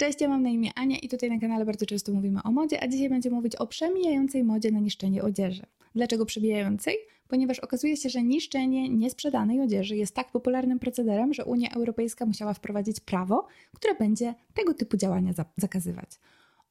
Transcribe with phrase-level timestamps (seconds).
[0.00, 2.82] Cześć, ja mam na imię Ania i tutaj na kanale bardzo często mówimy o modzie,
[2.82, 5.62] a dzisiaj będziemy mówić o przemijającej modzie na niszczenie odzieży.
[5.94, 6.96] Dlaczego przemijającej?
[7.28, 12.54] Ponieważ okazuje się, że niszczenie niesprzedanej odzieży jest tak popularnym procederem, że Unia Europejska musiała
[12.54, 16.10] wprowadzić prawo, które będzie tego typu działania zakazywać.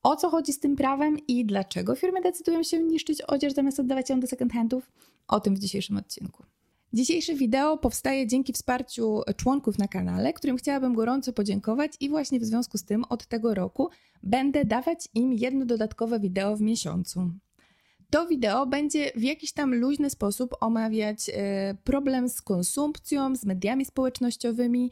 [0.03, 4.09] O co chodzi z tym prawem i dlaczego firmy decydują się niszczyć odzież zamiast oddawać
[4.09, 4.91] ją do second handów?
[5.27, 6.43] O tym w dzisiejszym odcinku.
[6.93, 12.45] Dzisiejsze wideo powstaje dzięki wsparciu członków na kanale, którym chciałabym gorąco podziękować i właśnie w
[12.45, 13.89] związku z tym od tego roku
[14.23, 17.31] będę dawać im jedno dodatkowe wideo w miesiącu.
[18.09, 23.85] To wideo będzie w jakiś tam luźny sposób omawiać e, problem z konsumpcją, z mediami
[23.85, 24.91] społecznościowymi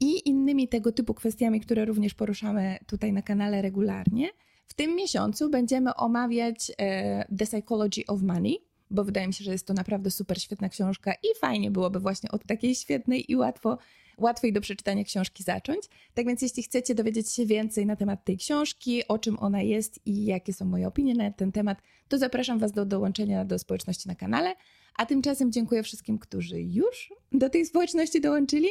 [0.00, 4.28] i innymi tego typu kwestiami, które również poruszamy tutaj na kanale regularnie.
[4.66, 8.58] W tym miesiącu będziemy omawiać e, The Psychology of Money,
[8.90, 12.30] bo wydaje mi się, że jest to naprawdę super świetna książka i fajnie byłoby właśnie
[12.30, 13.78] od takiej świetnej i łatwo,
[14.18, 15.80] łatwej do przeczytania książki zacząć.
[16.14, 20.06] Tak więc jeśli chcecie dowiedzieć się więcej na temat tej książki, o czym ona jest
[20.06, 24.08] i jakie są moje opinie na ten temat, to zapraszam Was do dołączenia do społeczności
[24.08, 24.54] na kanale.
[24.96, 28.68] A tymczasem dziękuję wszystkim, którzy już do tej społeczności dołączyli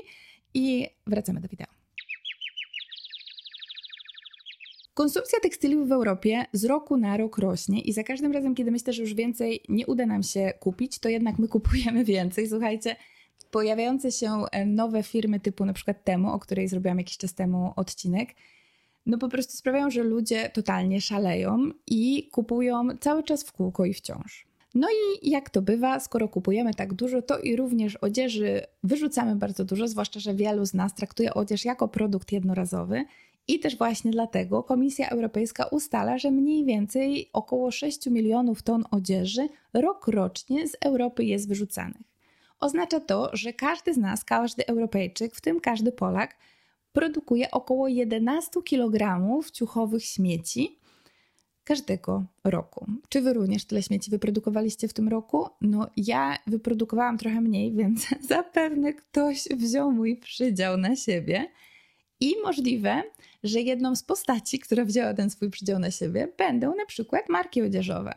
[0.53, 1.82] i wracamy do wideo.
[4.93, 8.93] Konsumpcja tekstyliów w Europie z roku na rok rośnie i za każdym razem, kiedy myślę,
[8.93, 12.47] że już więcej nie uda nam się kupić, to jednak my kupujemy więcej.
[12.49, 12.95] Słuchajcie,
[13.51, 17.73] pojawiające się e, nowe firmy typu na przykład Temu, o której zrobiłam jakiś czas temu
[17.75, 18.29] odcinek,
[19.05, 23.93] no po prostu sprawiają, że ludzie totalnie szaleją i kupują cały czas w kółko i
[23.93, 24.45] wciąż.
[24.75, 29.65] No i jak to bywa, skoro kupujemy tak dużo, to i również odzieży wyrzucamy bardzo
[29.65, 33.05] dużo, zwłaszcza, że wielu z nas traktuje odzież jako produkt jednorazowy
[33.47, 39.49] i też właśnie dlatego Komisja Europejska ustala, że mniej więcej około 6 milionów ton odzieży
[39.73, 42.13] rokrocznie z Europy jest wyrzucanych.
[42.59, 46.37] Oznacza to, że każdy z nas, każdy Europejczyk, w tym każdy Polak,
[46.93, 49.19] produkuje około 11 kg
[49.51, 50.79] ciuchowych śmieci
[51.63, 52.85] każdego roku.
[53.09, 55.47] Czy wy również tyle śmieci wyprodukowaliście w tym roku?
[55.61, 61.49] No, ja wyprodukowałam trochę mniej, więc zapewne ktoś wziął mój przydział na siebie.
[62.23, 63.03] I możliwe,
[63.43, 67.61] że jedną z postaci, która wzięła ten swój przydział na siebie, będą na przykład marki
[67.61, 68.13] odzieżowe.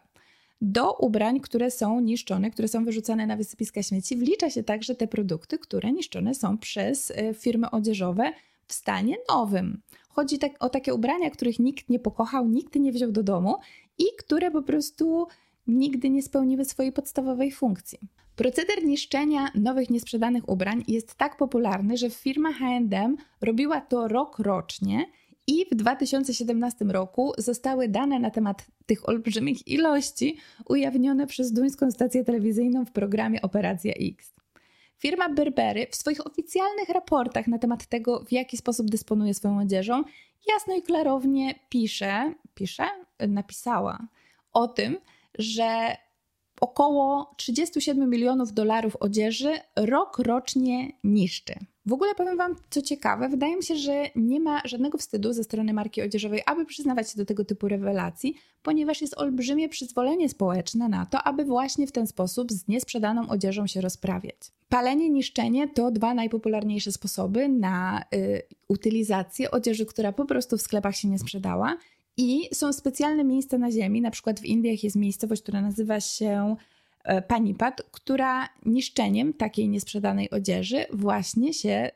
[0.60, 5.06] Do ubrań, które są niszczone, które są wyrzucane na wysypiska śmieci, wlicza się także te
[5.06, 8.32] produkty, które niszczone są przez e, firmy odzieżowe
[8.66, 9.80] w stanie nowym.
[10.08, 13.54] Chodzi tak, o takie ubrania, których nikt nie pokochał, nikt nie wziął do domu
[13.98, 15.26] i które po prostu
[15.66, 17.98] nigdy nie spełniły swojej podstawowej funkcji.
[18.36, 25.06] Proceder niszczenia nowych niesprzedanych ubrań jest tak popularny, że firma H&M robiła to rok rocznie
[25.46, 30.36] i w 2017 roku zostały dane na temat tych olbrzymich ilości
[30.68, 34.34] ujawnione przez duńską stację telewizyjną w programie Operacja X.
[34.98, 40.02] Firma Burberry w swoich oficjalnych raportach na temat tego, w jaki sposób dysponuje swoją odzieżą,
[40.48, 42.84] jasno i klarownie pisze, pisze,
[43.28, 43.98] napisała
[44.52, 44.98] o tym,
[45.38, 45.96] że
[46.60, 51.54] około 37 milionów dolarów odzieży rok rocznie niszczy.
[51.86, 55.44] W ogóle powiem Wam, co ciekawe, wydaje mi się, że nie ma żadnego wstydu ze
[55.44, 60.88] strony marki odzieżowej, aby przyznawać się do tego typu rewelacji, ponieważ jest olbrzymie przyzwolenie społeczne
[60.88, 64.36] na to, aby właśnie w ten sposób z niesprzedaną odzieżą się rozprawiać.
[64.68, 70.96] Palenie, niszczenie to dwa najpopularniejsze sposoby na y, utylizację odzieży, która po prostu w sklepach
[70.96, 71.76] się nie sprzedała
[72.16, 76.56] i są specjalne miejsca na ziemi, na przykład w Indiach jest miejscowość, która nazywa się
[77.04, 81.90] e, Panipat, która niszczeniem takiej niesprzedanej odzieży właśnie się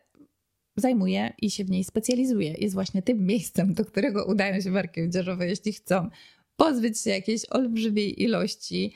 [0.76, 2.54] zajmuje i się w niej specjalizuje.
[2.58, 6.10] Jest właśnie tym miejscem, do którego udają się marki odzieżowe, jeśli chcą
[6.56, 8.92] pozbyć się jakiejś olbrzymiej ilości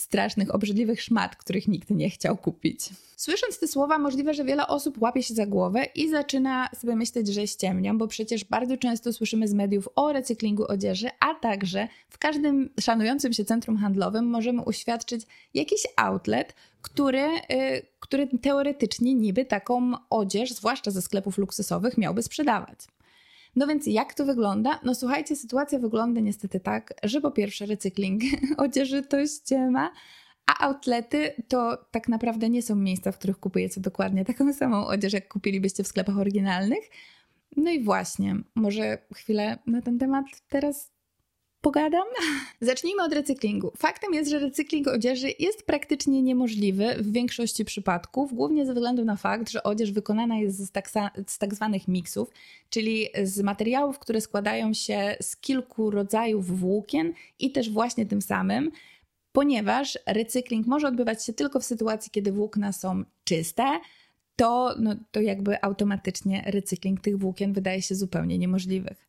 [0.00, 2.90] strasznych, obrzydliwych szmat, których nikt nie chciał kupić.
[3.16, 7.28] Słysząc te słowa, możliwe, że wiele osób łapie się za głowę i zaczyna sobie myśleć,
[7.28, 12.18] że ściemniam, bo przecież bardzo często słyszymy z mediów o recyklingu odzieży, a także w
[12.18, 19.92] każdym szanującym się centrum handlowym możemy uświadczyć jakiś outlet, który, yy, który teoretycznie niby taką
[20.10, 22.78] odzież, zwłaszcza ze sklepów luksusowych, miałby sprzedawać.
[23.56, 24.80] No więc jak to wygląda?
[24.84, 28.22] No słuchajcie, sytuacja wygląda niestety tak, że po pierwsze recykling
[28.56, 29.92] odzieży to ściema,
[30.46, 35.12] a outlety to tak naprawdę nie są miejsca, w których kupujecie dokładnie taką samą odzież,
[35.12, 36.90] jak kupilibyście w sklepach oryginalnych.
[37.56, 40.95] No i właśnie, może chwilę na ten temat teraz
[41.60, 42.04] pogadam?
[42.60, 43.72] Zacznijmy od recyklingu.
[43.76, 49.16] Faktem jest, że recykling odzieży jest praktycznie niemożliwy w większości przypadków, głównie ze względu na
[49.16, 50.90] fakt, że odzież wykonana jest z tak,
[51.26, 52.30] z tak zwanych miksów,
[52.70, 58.70] czyli z materiałów, które składają się z kilku rodzajów włókien i też właśnie tym samym
[59.32, 63.80] ponieważ recykling może odbywać się tylko w sytuacji, kiedy włókna są czyste,
[64.36, 69.06] to, no, to jakby automatycznie recykling tych włókien wydaje się zupełnie niemożliwych.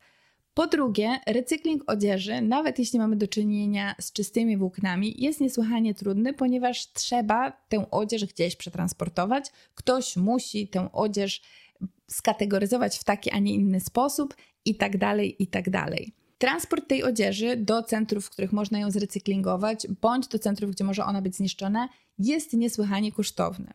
[0.57, 6.33] Po drugie, recykling odzieży, nawet jeśli mamy do czynienia z czystymi włóknami, jest niesłychanie trudny,
[6.33, 9.45] ponieważ trzeba tę odzież gdzieś przetransportować.
[9.75, 11.41] Ktoś musi tę odzież
[12.07, 16.13] skategoryzować w taki, a nie inny sposób i tak dalej, i tak dalej.
[16.37, 21.05] Transport tej odzieży do centrów, w których można ją zrecyklingować, bądź do centrów, gdzie może
[21.05, 21.89] ona być zniszczona,
[22.19, 23.73] jest niesłychanie kosztowny.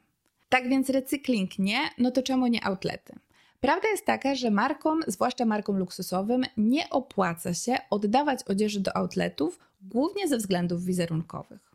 [0.49, 3.15] Tak więc recykling nie, no to czemu nie outlety?
[3.63, 9.59] Prawda jest taka, że markom, zwłaszcza markom luksusowym, nie opłaca się oddawać odzieży do outletów,
[9.83, 11.73] głównie ze względów wizerunkowych.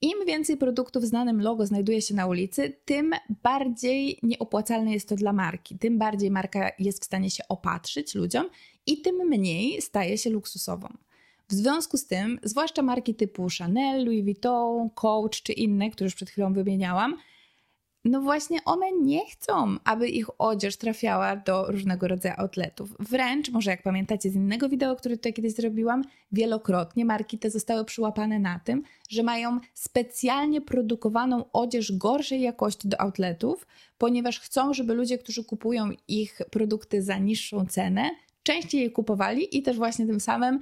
[0.00, 3.12] Im więcej produktów znanym logo znajduje się na ulicy, tym
[3.42, 8.48] bardziej nieopłacalne jest to dla marki, tym bardziej marka jest w stanie się opatrzyć ludziom
[8.86, 10.88] i tym mniej staje się luksusową.
[11.48, 16.14] W związku z tym, zwłaszcza marki typu Chanel, Louis Vuitton, Coach czy inne, które już
[16.14, 17.16] przed chwilą wymieniałam,
[18.04, 22.96] no właśnie one nie chcą, aby ich odzież trafiała do różnego rodzaju outletów.
[23.00, 27.84] Wręcz, może jak pamiętacie z innego wideo, które tutaj kiedyś zrobiłam, wielokrotnie marki te zostały
[27.84, 33.66] przyłapane na tym, że mają specjalnie produkowaną odzież gorszej jakości do outletów,
[33.98, 38.10] ponieważ chcą, żeby ludzie, którzy kupują ich produkty za niższą cenę,
[38.42, 40.60] częściej je kupowali i też właśnie tym samym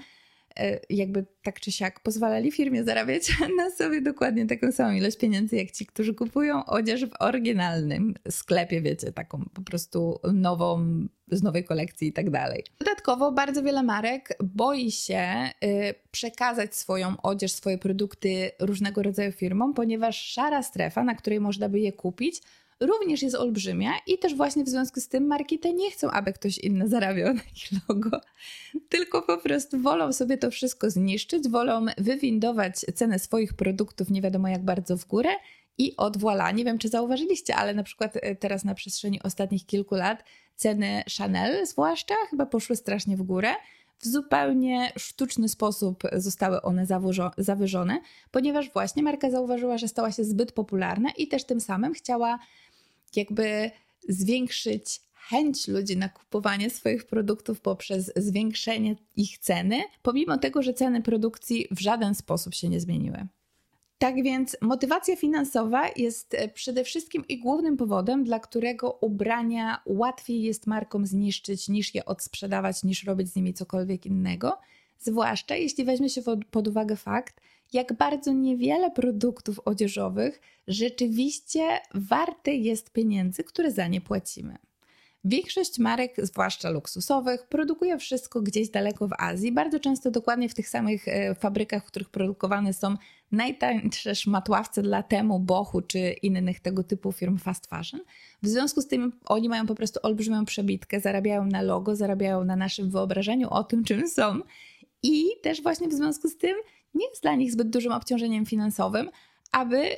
[0.91, 5.71] jakby tak czy siak pozwalali firmie zarabiać na sobie dokładnie taką samą ilość pieniędzy jak
[5.71, 10.87] ci, którzy kupują odzież w oryginalnym sklepie, wiecie, taką po prostu nową,
[11.31, 12.65] z nowej kolekcji i tak dalej.
[12.79, 19.75] Dodatkowo bardzo wiele marek boi się y, przekazać swoją odzież, swoje produkty różnego rodzaju firmom,
[19.75, 22.43] ponieważ szara strefa, na której można by je kupić,
[22.87, 26.33] również jest olbrzymia i też właśnie w związku z tym marki te nie chcą, aby
[26.33, 28.21] ktoś inny zarabiał na ich logo,
[28.89, 34.49] tylko po prostu wolą sobie to wszystko zniszczyć, wolą wywindować cenę swoich produktów nie wiadomo
[34.49, 35.31] jak bardzo w górę
[35.79, 36.17] i od.
[36.55, 40.25] Nie wiem, czy zauważyliście, ale na przykład e, teraz na przestrzeni ostatnich kilku lat
[40.57, 43.49] ceny Chanel zwłaszcza chyba poszły strasznie w górę.
[43.99, 46.87] W zupełnie sztuczny sposób zostały one
[47.39, 48.01] zawyżone,
[48.31, 52.39] ponieważ właśnie marka zauważyła, że stała się zbyt popularna i też tym samym chciała
[53.17, 53.71] jakby
[54.09, 61.03] zwiększyć chęć ludzi na kupowanie swoich produktów poprzez zwiększenie ich ceny, pomimo tego, że ceny
[61.03, 63.27] produkcji w żaden sposób się nie zmieniły.
[63.99, 70.43] Tak więc motywacja finansowa jest e, przede wszystkim i głównym powodem, dla którego ubrania łatwiej
[70.43, 74.59] jest markom zniszczyć niż je odsprzedawać, niż robić z nimi cokolwiek innego.
[74.99, 77.41] Zwłaszcza jeśli weźmie się pod uwagę fakt,
[77.73, 81.63] jak bardzo niewiele produktów odzieżowych rzeczywiście
[81.95, 84.59] warte jest pieniędzy, które za nie płacimy.
[85.25, 90.69] Większość marek, zwłaszcza luksusowych, produkuje wszystko gdzieś daleko w Azji, bardzo często dokładnie w tych
[90.69, 92.97] samych e, fabrykach, w których produkowane są
[93.33, 98.01] najtańsze szmatławce dla Temu, Bochu czy innych tego typu firm fast fashion.
[98.43, 102.57] W związku z tym oni mają po prostu olbrzymią przebitkę, zarabiają na logo, zarabiają na
[102.57, 104.41] naszym wyobrażeniu o tym, czym są.
[105.03, 106.57] I też właśnie w związku z tym
[106.95, 109.11] nie jest dla nich zbyt dużym obciążeniem finansowym,
[109.53, 109.97] aby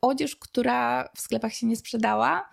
[0.00, 2.48] odzież, która w sklepach się nie sprzedała,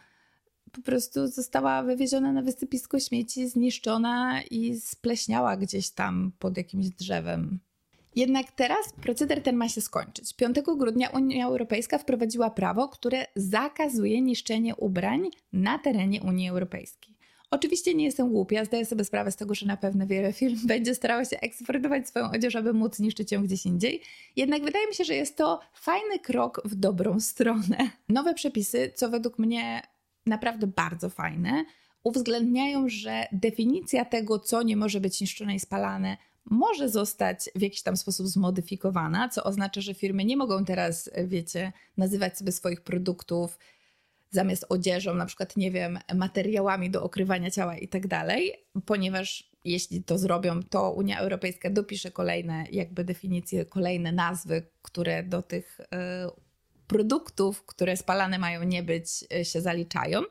[0.72, 7.60] po prostu została wywieziona na wysypisko śmieci, zniszczona i spleśniała gdzieś tam pod jakimś drzewem.
[8.16, 10.34] Jednak teraz proceder ten ma się skończyć.
[10.36, 17.13] 5 grudnia Unia Europejska wprowadziła prawo, które zakazuje niszczenie ubrań na terenie Unii Europejskiej.
[17.54, 20.96] Oczywiście nie jestem głupia, zdaję sobie sprawę z tego, że na pewno wiele firm będzie
[20.96, 24.02] starało się eksportować swoją odzież, aby móc niszczyć ją gdzieś indziej.
[24.36, 27.78] Jednak wydaje mi się, że jest to fajny krok w dobrą stronę.
[28.10, 29.82] Nowe przepisy, co według mnie
[30.26, 31.66] naprawdę bardzo fajne,
[32.04, 37.82] uwzględniają, że definicja tego, co nie może być niszczone i spalane, może zostać w jakiś
[37.82, 43.58] tam sposób zmodyfikowana, co oznacza, że firmy nie mogą teraz, wiecie, nazywać sobie swoich produktów
[44.34, 48.54] zamiast odzieżą, na przykład, nie wiem, materiałami do okrywania ciała i tak dalej,
[48.86, 55.42] ponieważ jeśli to zrobią, to Unia Europejska dopisze kolejne jakby definicje, kolejne nazwy, które do
[55.42, 55.86] tych y,
[56.88, 59.08] produktów, które spalane mają nie być,
[59.42, 60.22] y, się zaliczają.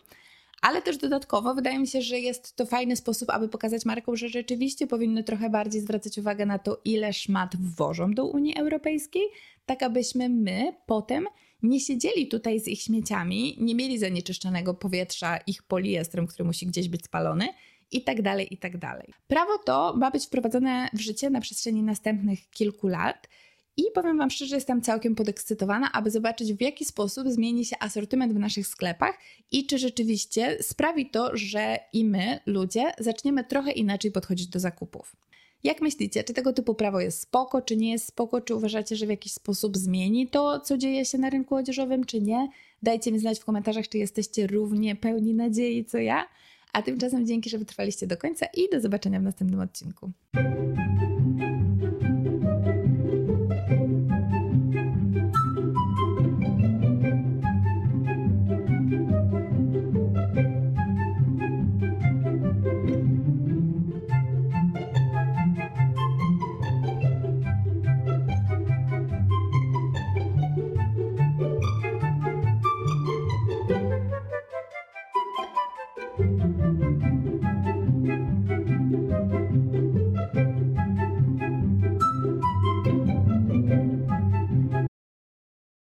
[0.63, 4.29] Ale też dodatkowo wydaje mi się, że jest to fajny sposób, aby pokazać markom, że
[4.29, 9.23] rzeczywiście powinny trochę bardziej zwracać uwagę na to, ile szmat wwożą do Unii Europejskiej,
[9.67, 11.27] tak abyśmy my potem
[11.63, 16.89] nie siedzieli tutaj z ich śmieciami, nie mieli zanieczyszczonego powietrza ich poliestrem, który musi gdzieś
[16.89, 17.49] być spalony
[17.91, 19.13] i tak dalej, i tak dalej.
[19.27, 23.29] Prawo to ma być wprowadzone w życie na przestrzeni następnych kilku lat.
[23.77, 28.33] I powiem Wam szczerze, jestem całkiem podekscytowana, aby zobaczyć, w jaki sposób zmieni się asortyment
[28.33, 29.19] w naszych sklepach
[29.53, 35.17] i czy rzeczywiście sprawi to, że i my, ludzie, zaczniemy trochę inaczej podchodzić do zakupów.
[35.65, 38.41] Jak myślicie, czy tego typu prawo jest spoko, czy nie jest spoko?
[38.41, 42.21] Czy uważacie, że w jakiś sposób zmieni to, co dzieje się na rynku odzieżowym, czy
[42.21, 42.49] nie?
[42.83, 46.25] Dajcie mi znać w komentarzach, czy jesteście równie pełni nadziei co ja.
[46.73, 50.11] A tymczasem dzięki, że wytrwaliście do końca i do zobaczenia w następnym odcinku.